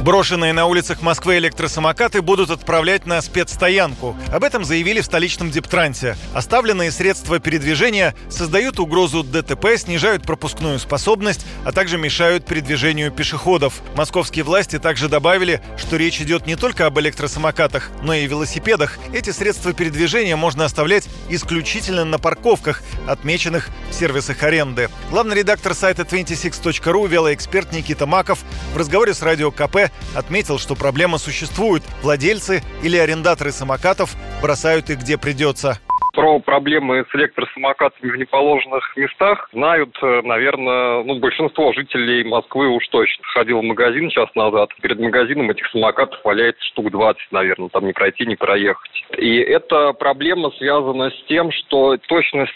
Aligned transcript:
Брошенные 0.00 0.54
на 0.54 0.64
улицах 0.64 1.02
Москвы 1.02 1.36
электросамокаты 1.36 2.22
будут 2.22 2.48
отправлять 2.48 3.04
на 3.04 3.20
спецстоянку. 3.20 4.16
Об 4.32 4.44
этом 4.44 4.64
заявили 4.64 5.02
в 5.02 5.04
столичном 5.04 5.50
Дептрансе. 5.50 6.16
Оставленные 6.32 6.90
средства 6.90 7.38
передвижения 7.38 8.14
создают 8.30 8.80
угрозу 8.80 9.22
ДТП, 9.22 9.76
снижают 9.76 10.22
пропускную 10.22 10.78
способность, 10.78 11.44
а 11.66 11.72
также 11.72 11.98
мешают 11.98 12.46
передвижению 12.46 13.12
пешеходов. 13.12 13.82
Московские 13.94 14.42
власти 14.42 14.78
также 14.78 15.10
добавили, 15.10 15.60
что 15.76 15.96
речь 15.96 16.18
идет 16.22 16.46
не 16.46 16.56
только 16.56 16.86
об 16.86 16.98
электросамокатах, 16.98 17.90
но 18.02 18.14
и 18.14 18.26
велосипедах. 18.26 18.98
Эти 19.12 19.30
средства 19.32 19.74
передвижения 19.74 20.34
можно 20.34 20.64
оставлять 20.64 21.08
исключительно 21.28 22.06
на 22.06 22.18
парковках, 22.18 22.82
отмеченных 23.06 23.68
в 23.90 23.94
сервисах 23.94 24.42
аренды. 24.44 24.88
Главный 25.10 25.36
редактор 25.36 25.74
сайта 25.74 26.04
26.ru, 26.04 27.06
велоэксперт 27.06 27.72
Никита 27.72 28.06
Маков 28.06 28.38
в 28.72 28.78
разговоре 28.78 29.12
с 29.12 29.20
Радио 29.20 29.50
КП 29.50 29.89
отметил, 30.14 30.58
что 30.58 30.74
проблема 30.74 31.18
существует. 31.18 31.82
Владельцы 32.02 32.62
или 32.82 32.96
арендаторы 32.96 33.52
самокатов 33.52 34.14
бросают 34.42 34.90
их 34.90 35.00
где 35.00 35.18
придется. 35.18 35.78
Про 36.12 36.40
проблемы 36.40 37.06
с 37.08 37.14
электросамокатами 37.14 38.10
в 38.10 38.16
неположенных 38.16 38.96
местах 38.96 39.48
знают, 39.52 39.96
э, 40.02 40.22
наверное, 40.24 41.04
ну, 41.04 41.20
большинство 41.20 41.72
жителей 41.72 42.24
Москвы 42.24 42.68
уж 42.68 42.86
точно. 42.88 43.24
Ходил 43.32 43.60
в 43.60 43.64
магазин 43.64 44.10
час 44.10 44.28
назад. 44.34 44.70
Перед 44.82 44.98
магазином 44.98 45.50
этих 45.50 45.66
самокатов 45.70 46.18
валяется 46.24 46.64
штук 46.66 46.90
20, 46.90 47.20
наверное. 47.30 47.68
Там 47.68 47.86
не 47.86 47.92
пройти, 47.92 48.26
не 48.26 48.34
проехать. 48.34 49.04
И 49.18 49.38
эта 49.38 49.92
проблема 49.92 50.50
связана 50.58 51.10
с 51.10 51.24
тем, 51.28 51.52
что 51.52 51.96
точность 52.08 52.52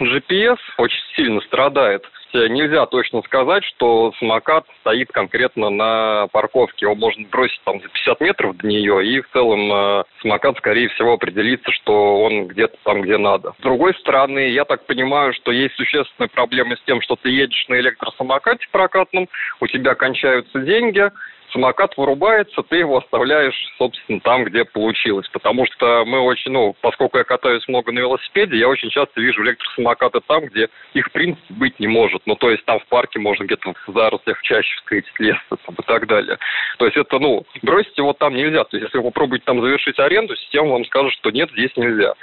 GPS 0.00 0.58
очень 0.78 1.02
сильно 1.16 1.40
страдает 1.40 2.04
нельзя 2.34 2.86
точно 2.86 3.22
сказать, 3.22 3.64
что 3.64 4.12
самокат 4.18 4.64
стоит 4.80 5.10
конкретно 5.12 5.70
на 5.70 6.28
парковке. 6.32 6.86
Его 6.86 6.94
можно 6.94 7.26
бросить 7.28 7.60
там 7.64 7.80
за 7.80 7.88
50 7.88 8.20
метров 8.20 8.56
до 8.56 8.66
нее, 8.66 9.06
и 9.06 9.20
в 9.20 9.30
целом 9.30 9.72
э, 9.72 10.04
самокат, 10.20 10.56
скорее 10.58 10.88
всего, 10.88 11.14
определится, 11.14 11.70
что 11.72 12.22
он 12.22 12.48
где-то 12.48 12.76
там, 12.84 13.02
где 13.02 13.18
надо. 13.18 13.52
С 13.58 13.62
другой 13.62 13.94
стороны, 13.94 14.50
я 14.50 14.64
так 14.64 14.86
понимаю, 14.86 15.32
что 15.34 15.52
есть 15.52 15.74
существенная 15.76 16.28
проблема 16.28 16.76
с 16.76 16.82
тем, 16.82 17.00
что 17.02 17.16
ты 17.16 17.30
едешь 17.30 17.66
на 17.68 17.74
электросамокате 17.80 18.66
прокатном, 18.70 19.28
у 19.60 19.66
тебя 19.66 19.94
кончаются 19.94 20.58
деньги, 20.60 21.10
самокат 21.52 21.96
вырубается, 21.96 22.62
ты 22.62 22.76
его 22.76 22.98
оставляешь, 22.98 23.54
собственно, 23.78 24.20
там, 24.20 24.44
где 24.44 24.64
получилось. 24.64 25.28
Потому 25.32 25.66
что 25.66 26.04
мы 26.04 26.20
очень, 26.20 26.50
ну, 26.50 26.74
поскольку 26.80 27.18
я 27.18 27.24
катаюсь 27.24 27.66
много 27.68 27.92
на 27.92 28.00
велосипеде, 28.00 28.56
я 28.56 28.68
очень 28.68 28.90
часто 28.90 29.20
вижу 29.20 29.42
электросамокаты 29.42 30.20
там, 30.26 30.46
где 30.46 30.68
их, 30.94 31.06
в 31.06 31.12
принципе, 31.12 31.54
быть 31.54 31.78
не 31.78 31.86
может. 31.86 32.22
Ну, 32.26 32.34
то 32.36 32.50
есть 32.50 32.64
там 32.64 32.80
в 32.80 32.86
парке 32.86 33.18
можно 33.18 33.44
где-то 33.44 33.74
в 33.86 33.92
зарослях 33.92 34.40
чаще 34.42 34.74
встретить 34.76 35.18
лес 35.18 35.36
там, 35.48 35.74
и 35.74 35.82
так 35.86 36.06
далее. 36.06 36.38
То 36.78 36.86
есть 36.86 36.96
это, 36.96 37.18
ну, 37.18 37.44
бросить 37.62 37.96
его 37.96 38.12
там 38.12 38.34
нельзя. 38.34 38.64
То 38.64 38.76
есть 38.76 38.88
если 38.88 38.98
вы 38.98 39.04
попробуете 39.04 39.44
там 39.44 39.60
завершить 39.60 39.98
аренду, 39.98 40.36
система 40.36 40.72
вам 40.72 40.84
скажет, 40.86 41.12
что 41.14 41.30
нет, 41.30 41.50
здесь 41.52 41.70
нельзя. 41.76 42.14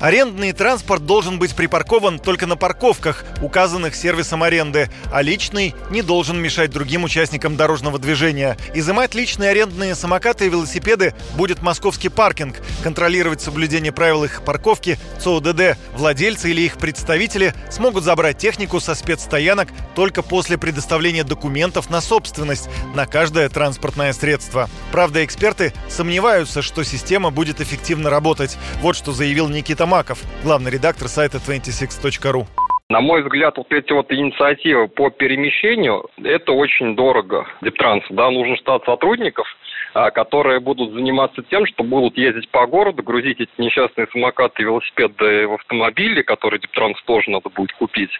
Арендный 0.00 0.52
транспорт 0.52 1.06
должен 1.06 1.38
быть 1.38 1.56
припаркован 1.56 2.18
только 2.18 2.46
на 2.46 2.56
парковках, 2.56 3.24
указанных 3.42 3.94
сервисом 3.94 4.42
аренды, 4.42 4.88
а 5.12 5.22
личный 5.22 5.74
не 5.90 6.02
должен 6.02 6.40
мешать 6.40 6.70
другим 6.70 7.04
участникам 7.04 7.56
дорожного 7.56 7.98
движения. 7.98 8.56
Изымать 8.76 9.14
личные 9.14 9.52
арендные 9.52 9.94
самокаты 9.94 10.44
и 10.44 10.50
велосипеды 10.50 11.14
будет 11.34 11.62
московский 11.62 12.10
паркинг. 12.10 12.56
Контролировать 12.82 13.40
соблюдение 13.40 13.90
правил 13.90 14.24
их 14.24 14.42
парковки 14.44 14.98
ЦОДД. 15.18 15.78
Владельцы 15.94 16.50
или 16.50 16.60
их 16.60 16.76
представители 16.76 17.54
смогут 17.70 18.04
забрать 18.04 18.36
технику 18.36 18.78
со 18.78 18.94
спецстоянок 18.94 19.70
только 19.94 20.20
после 20.20 20.58
предоставления 20.58 21.24
документов 21.24 21.88
на 21.88 22.02
собственность 22.02 22.68
на 22.94 23.06
каждое 23.06 23.48
транспортное 23.48 24.12
средство. 24.12 24.68
Правда, 24.92 25.24
эксперты 25.24 25.72
сомневаются, 25.88 26.60
что 26.60 26.84
система 26.84 27.30
будет 27.30 27.62
эффективно 27.62 28.10
работать. 28.10 28.58
Вот 28.82 28.94
что 28.94 29.12
заявил 29.12 29.48
Никита 29.48 29.86
Маков, 29.86 30.18
главный 30.42 30.70
редактор 30.70 31.08
сайта 31.08 31.38
26.ru. 31.38 32.46
На 32.88 33.00
мой 33.00 33.22
взгляд, 33.22 33.56
вот 33.56 33.72
эти 33.72 33.92
вот 33.92 34.12
инициативы 34.12 34.86
по 34.86 35.10
перемещению, 35.10 36.08
это 36.22 36.52
очень 36.52 36.94
дорого 36.94 37.44
Дептрансу. 37.60 38.06
Да, 38.14 38.30
нужен 38.30 38.56
штат 38.56 38.84
сотрудников, 38.84 39.48
которые 40.12 40.60
будут 40.60 40.92
заниматься 40.92 41.42
тем, 41.50 41.66
что 41.66 41.82
будут 41.82 42.18
ездить 42.18 42.50
по 42.50 42.66
городу, 42.66 43.02
грузить 43.02 43.40
эти 43.40 43.50
несчастные 43.58 44.06
самокаты 44.12 44.62
велосипеды 44.62 45.46
в 45.48 45.54
автомобили, 45.54 46.22
которые 46.22 46.60
Дептранс 46.60 47.02
тоже 47.04 47.30
надо 47.30 47.48
будет 47.48 47.72
купить, 47.72 48.10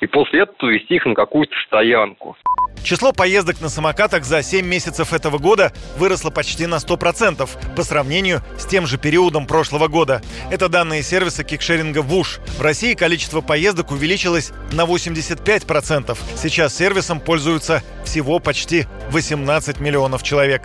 и 0.00 0.06
после 0.06 0.42
этого 0.42 0.70
вести 0.70 0.94
их 0.94 1.04
на 1.04 1.14
какую-то 1.14 1.54
стоянку. 1.66 2.36
Число 2.82 3.12
поездок 3.12 3.60
на 3.60 3.68
самокатах 3.68 4.24
за 4.24 4.42
7 4.42 4.64
месяцев 4.64 5.12
этого 5.12 5.38
года 5.38 5.72
выросло 5.98 6.30
почти 6.30 6.66
на 6.66 6.76
100% 6.76 7.74
по 7.74 7.82
сравнению 7.82 8.42
с 8.56 8.64
тем 8.64 8.86
же 8.86 8.96
периодом 8.96 9.46
прошлого 9.46 9.88
года. 9.88 10.22
Это 10.52 10.68
данные 10.68 11.02
сервиса 11.02 11.42
кикшеринга 11.42 12.00
ВУШ. 12.00 12.38
В 12.58 12.62
России 12.62 12.94
количество 12.94 13.40
поездок 13.40 13.90
увеличилось 13.90 14.52
на 14.72 14.84
85%. 14.84 16.16
Сейчас 16.36 16.76
сервисом 16.76 17.18
пользуются 17.18 17.82
всего 18.04 18.38
почти 18.38 18.84
18 19.10 19.80
миллионов 19.80 20.22
человек. 20.22 20.62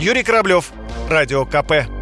Юрий 0.00 0.22
Кораблев, 0.22 0.70
Радио 1.10 1.44
КП. 1.44 1.97